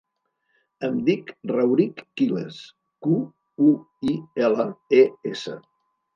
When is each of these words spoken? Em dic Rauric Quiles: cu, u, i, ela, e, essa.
Em 0.87 0.95
dic 1.09 1.29
Rauric 1.51 2.01
Quiles: 2.21 2.57
cu, 3.09 3.19
u, 3.67 3.75
i, 4.15 4.19
ela, 4.49 4.69
e, 5.03 5.05
essa. 5.35 5.57